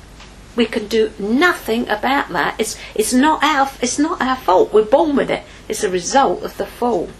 [0.56, 2.58] We can do nothing about that.
[2.58, 4.72] It's, it's, not our, it's not our fault.
[4.72, 5.44] We're born with it.
[5.68, 7.10] It's a result of the fall.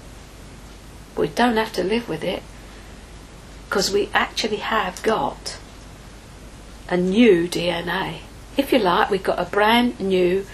[1.17, 2.43] We don't have to live with it
[3.69, 5.59] because we actually have got
[6.89, 8.21] a new DNA.
[8.57, 10.47] If you like, we've got a brand new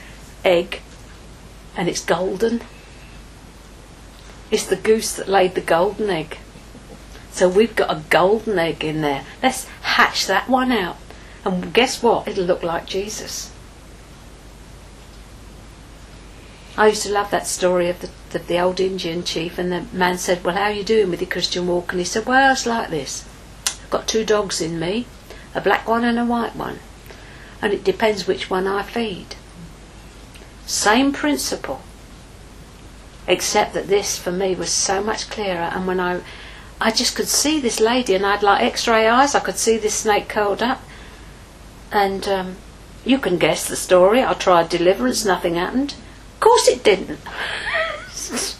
[0.45, 0.81] egg
[1.77, 2.63] and it's golden.
[4.51, 6.39] It's the goose that laid the golden egg.
[7.31, 9.25] So we've got a golden egg in there.
[9.43, 10.97] Let's hatch that one out.
[11.45, 12.29] And guess what?
[12.29, 13.53] It'll look like Jesus.
[16.77, 19.85] I used to love that story of the, of the old Indian chief, and the
[19.93, 21.93] man said, Well, how are you doing with your Christian walk?
[21.93, 23.29] And he said, Well, it's like this.
[23.67, 25.07] I've got two dogs in me,
[25.55, 26.79] a black one and a white one,
[27.61, 29.37] and it depends which one I feed.
[30.65, 31.83] Same principle,
[33.27, 36.23] except that this for me was so much clearer, and when I
[36.81, 39.35] I just could see this lady, and I had like X-ray eyes.
[39.35, 40.81] I could see this snake curled up,
[41.93, 42.57] and um,
[43.05, 44.23] you can guess the story.
[44.23, 45.95] I tried deliverance, nothing happened.
[46.35, 47.21] Of course, it didn't.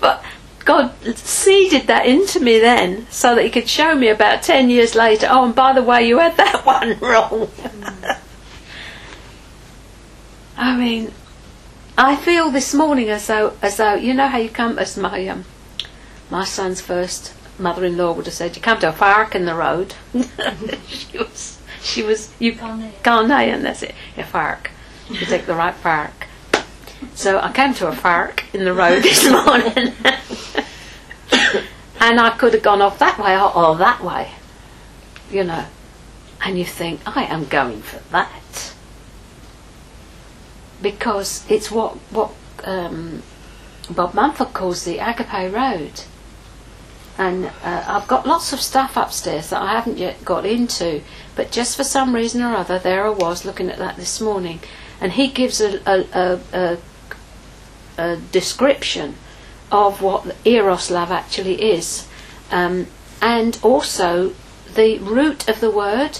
[0.00, 0.24] but
[0.64, 4.94] God seeded that into me then, so that He could show me about ten years
[4.94, 5.26] later.
[5.30, 7.50] Oh, and by the way, you had that one wrong.
[10.56, 11.12] I mean,
[11.98, 15.26] I feel this morning as though, as though you know how you come as my
[15.28, 15.44] um,
[16.30, 19.94] my son's first mother-in-law would have said, "You come to a fark in the road."
[20.88, 23.62] she was, she was you Ghanaian.
[23.62, 24.70] That's it, a fark.
[25.08, 26.26] You take the right fark.
[27.14, 29.92] So I came to a fark in the road this morning,
[32.00, 34.30] and I could have gone off that way or, or that way,
[35.30, 35.66] you know.
[36.42, 38.74] And you think, I am going for that
[40.84, 42.30] because it's what what
[42.64, 43.22] um,
[43.90, 46.02] Bob Mumford calls the Agape Road.
[47.16, 51.02] And uh, I've got lots of stuff upstairs that I haven't yet got into,
[51.36, 54.60] but just for some reason or other, there I was looking at that this morning,
[55.00, 56.78] and he gives a, a, a, a,
[57.98, 59.14] a description
[59.70, 62.08] of what eros love actually is,
[62.50, 62.88] um,
[63.22, 64.34] and also
[64.74, 66.18] the root of the word,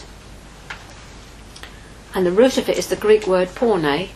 [2.14, 4.10] and the root of it is the Greek word porne,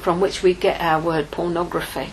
[0.00, 2.08] from which we get our word pornography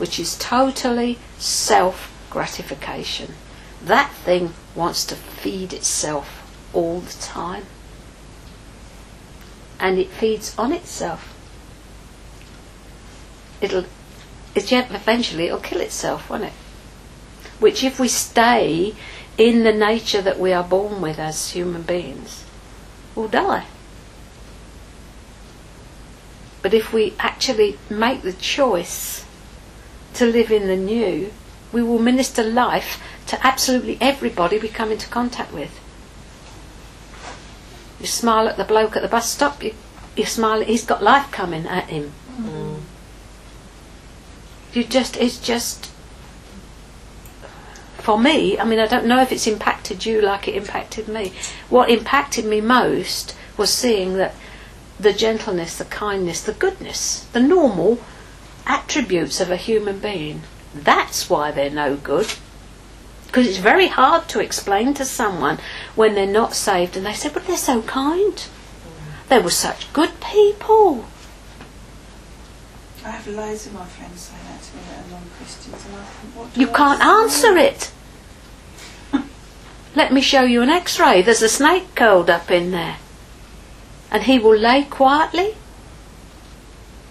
[0.00, 3.34] which is totally self gratification.
[3.84, 6.40] That thing wants to feed itself
[6.72, 7.66] all the time.
[9.78, 11.36] And it feeds on itself.
[13.60, 13.84] It'll
[14.54, 16.52] eventually it'll kill itself, won't it?
[17.58, 18.94] Which if we stay
[19.36, 22.44] in the nature that we are born with as human beings,
[23.14, 23.66] will die.
[26.62, 29.24] But if we actually make the choice
[30.14, 31.32] to live in the new,
[31.72, 35.78] we will minister life to absolutely everybody we come into contact with.
[38.00, 39.74] You smile at the bloke at the bus stop, you,
[40.16, 42.12] you smile, he's got life coming at him.
[42.36, 42.80] Mm.
[44.72, 45.90] You just, it's just,
[47.98, 51.32] for me, I mean, I don't know if it's impacted you like it impacted me.
[51.68, 54.34] What impacted me most was seeing that
[54.98, 57.98] the gentleness, the kindness, the goodness, the normal
[58.66, 60.42] attributes of a human being.
[60.74, 62.32] That's why they're no good.
[63.26, 65.58] Because it's very hard to explain to someone
[65.94, 68.44] when they're not saved and they say, but they're so kind.
[69.28, 71.04] They were such good people.
[73.04, 76.02] I have loads of my friends say that to me that are non-Christians, and I
[76.02, 77.92] think, what You I can't answer it.
[79.94, 81.22] Let me show you an x ray.
[81.22, 82.96] There's a snake curled up in there.
[84.10, 85.54] And he will lay quietly.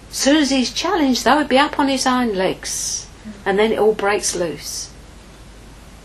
[0.09, 3.07] As soon as he's challenged, though, he'll be up on his hind legs.
[3.45, 4.91] And then it all breaks loose.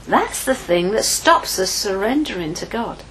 [0.06, 3.02] That's the thing that stops us surrendering to God.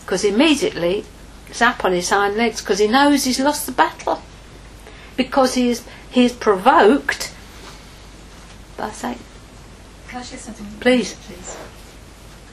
[0.00, 1.04] Because immediately
[1.46, 4.22] he's up on his hind legs because he knows he's lost the battle.
[5.16, 7.32] Because he is, he is provoked
[8.76, 9.22] by Satan.
[10.08, 10.66] Can I share something?
[10.80, 11.14] Please.
[11.14, 11.56] Please.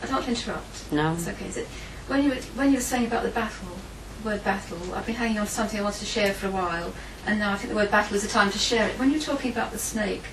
[0.01, 0.91] I don't want to interrupt.
[0.91, 1.14] No.
[1.14, 1.47] It's okay.
[1.47, 1.68] Is it
[2.08, 3.78] when you were, when you were saying about the battle,
[4.26, 4.78] word battle?
[4.93, 6.93] I've been hanging on to something I wanted to share for a while,
[7.28, 8.99] and now I think the word battle is the time to share it.
[8.99, 10.23] When you're talking about the snake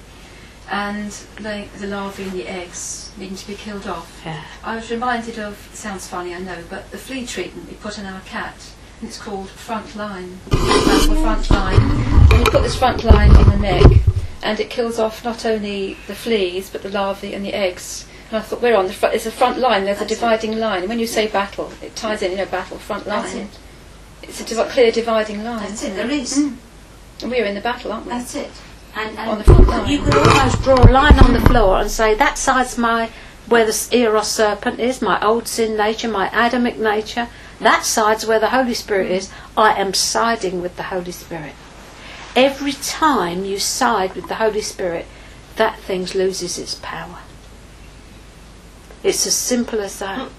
[0.70, 4.42] and the, the larvae and the eggs needing to be killed off, Yeah.
[4.64, 5.68] I was reminded of.
[5.72, 8.54] It sounds funny, I know, but the flea treatment we put on our cat,
[9.00, 10.38] and it's called front line.
[10.50, 11.80] Battle front line.
[11.80, 14.00] And you put this front line in the neck,
[14.42, 18.06] and it kills off not only the fleas but the larvae and the eggs.
[18.30, 19.14] And I thought we're on the front.
[19.14, 19.84] It's a front line.
[19.84, 20.18] There's That's a it.
[20.18, 20.80] dividing line.
[20.80, 22.30] And when you say battle, it ties in.
[22.30, 23.50] You know, battle front line.
[24.22, 25.60] It's a clear dividing line.
[25.60, 25.96] That's it.
[25.96, 26.38] There is.
[26.38, 26.56] Mm.
[27.24, 28.12] We're in the battle, aren't we?
[28.12, 28.50] That's it.
[28.94, 29.90] And, and On the front line.
[29.90, 33.10] You could almost draw a line on the floor and say that side's my
[33.46, 37.28] where the eros serpent is, my old sin nature, my Adamic nature.
[37.60, 39.30] That side's where the Holy Spirit is.
[39.56, 41.54] I am siding with the Holy Spirit.
[42.34, 45.06] Every time you side with the Holy Spirit,
[45.56, 47.18] that thing loses its power.
[49.02, 50.30] It's as simple as that.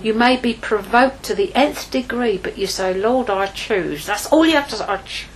[0.00, 4.06] You may be provoked to the nth degree, but you say, Lord, I choose.
[4.06, 4.84] That's all you have to say.
[4.84, 5.28] I choose.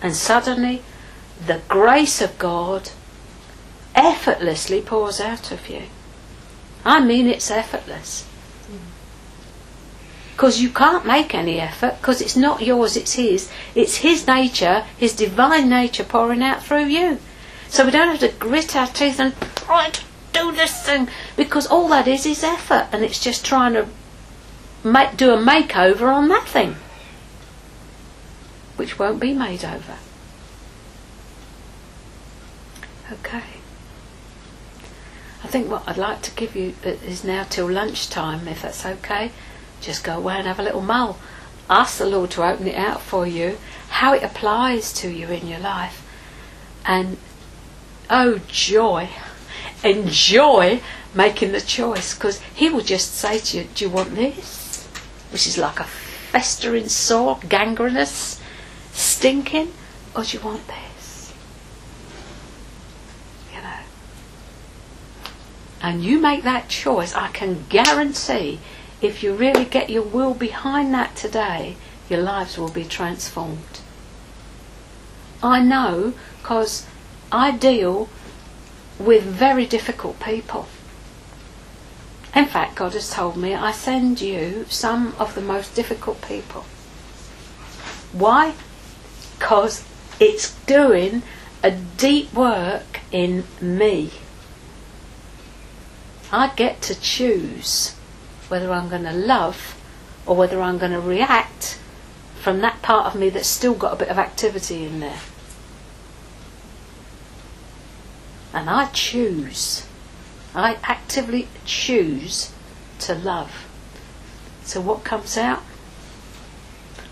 [0.00, 0.82] And suddenly,
[1.44, 2.90] the grace of God
[3.94, 5.82] effortlessly pours out of you.
[6.84, 8.26] I mean, it's effortless.
[10.32, 13.50] Because you can't make any effort, because it's not yours, it's His.
[13.74, 17.18] It's His nature, His divine nature pouring out through you.
[17.68, 19.90] So we don't have to grit our teeth and try
[20.32, 23.86] do this thing, because all that is is effort, and it's just trying to
[24.84, 26.76] make, do a makeover on that thing,
[28.76, 29.96] which won't be made over.
[33.12, 33.42] Okay.
[35.44, 38.86] I think what I'd like to give you uh, is now till lunchtime, if that's
[38.86, 39.32] okay.
[39.80, 41.18] Just go away and have a little mull.
[41.68, 43.58] Ask the Lord to open it out for you,
[43.88, 46.06] how it applies to you in your life.
[46.86, 47.18] And
[48.08, 49.08] oh, joy!
[49.84, 50.80] Enjoy
[51.14, 54.86] making the choice because He will just say to you, Do you want this?
[55.30, 58.40] Which is like a festering sore, gangrenous,
[58.92, 59.72] stinking,
[60.14, 61.32] or do you want this?
[63.54, 63.80] You know.
[65.80, 68.60] And you make that choice, I can guarantee
[69.00, 71.76] if you really get your will behind that today,
[72.08, 73.80] your lives will be transformed.
[75.42, 76.86] I know because
[77.32, 78.08] I deal
[79.04, 80.66] with very difficult people.
[82.34, 86.62] In fact, God has told me I send you some of the most difficult people.
[88.12, 88.54] Why?
[89.38, 89.84] Because
[90.18, 91.22] it's doing
[91.62, 94.12] a deep work in me.
[96.30, 97.94] I get to choose
[98.48, 99.78] whether I'm going to love
[100.24, 101.78] or whether I'm going to react
[102.40, 105.20] from that part of me that's still got a bit of activity in there.
[108.52, 109.86] And I choose.
[110.54, 112.52] I actively choose
[113.00, 113.66] to love.
[114.64, 115.62] So what comes out?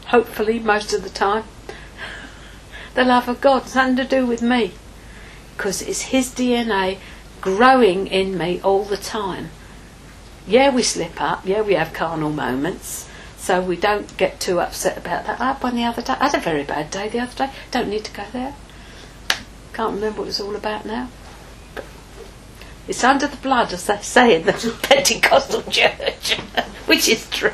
[0.06, 1.44] Hopefully, most of the time,
[2.94, 3.62] the love of God.
[3.62, 4.72] It's nothing to do with me.
[5.56, 6.98] Because it's His DNA
[7.40, 9.50] growing in me all the time.
[10.46, 11.46] Yeah, we slip up.
[11.46, 13.08] Yeah, we have carnal moments.
[13.38, 15.40] So we don't get too upset about that.
[15.40, 16.12] I had one the other day.
[16.12, 17.50] I had a very bad day the other day.
[17.70, 18.54] Don't need to go there.
[19.72, 21.08] Can't remember what it was all about now.
[22.90, 26.34] It's under the blood, as they say in the Pentecostal church,
[26.86, 27.52] which is true.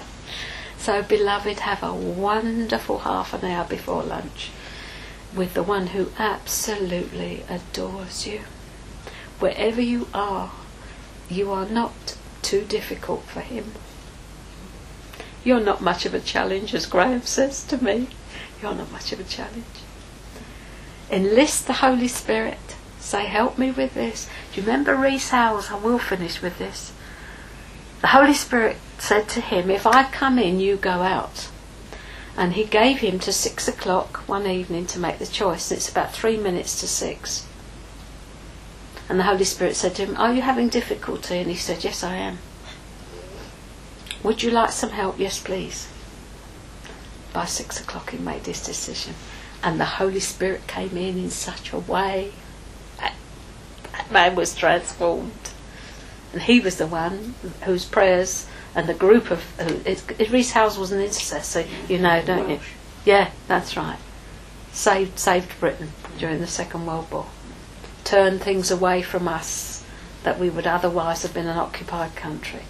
[0.76, 4.50] so, beloved, have a wonderful half an hour before lunch
[5.32, 8.40] with the one who absolutely adores you.
[9.38, 10.50] Wherever you are,
[11.28, 13.70] you are not too difficult for him.
[15.44, 18.08] You're not much of a challenge, as Graham says to me.
[18.60, 19.64] You're not much of a challenge.
[21.08, 22.74] Enlist the Holy Spirit.
[22.98, 24.28] Say, help me with this.
[24.56, 25.70] You remember Rees Howells?
[25.70, 26.90] I will finish with this.
[28.00, 31.50] The Holy Spirit said to him, If I come in, you go out.
[32.38, 35.70] And he gave him to six o'clock one evening to make the choice.
[35.70, 37.46] And It's about three minutes to six.
[39.10, 41.36] And the Holy Spirit said to him, Are you having difficulty?
[41.36, 42.38] And he said, Yes, I am.
[44.22, 45.18] Would you like some help?
[45.18, 45.86] Yes, please.
[47.34, 49.16] By six o'clock, he made his decision.
[49.62, 52.32] And the Holy Spirit came in in such a way
[54.06, 55.32] that man was transformed.
[56.32, 57.34] And he was the one
[57.64, 59.42] whose prayers and the group of.
[59.58, 62.60] It, it, Rees was an intercessor, you know, don't you?
[63.04, 63.98] Yeah, that's right.
[64.72, 67.26] Saved, saved Britain during the Second World War.
[68.04, 69.84] Turned things away from us
[70.22, 72.62] that we would otherwise have been an occupied country.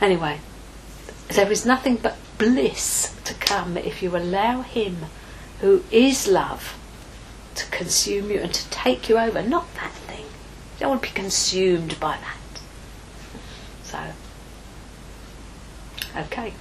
[0.00, 0.38] Anyway,
[1.28, 4.98] there is nothing but bliss to come if you allow Him,
[5.60, 6.76] who is love,
[7.54, 10.24] to consume you and to take you over, not that thing.
[10.24, 12.38] You don't want to be consumed by that.
[13.84, 13.98] So,
[16.16, 16.54] okay.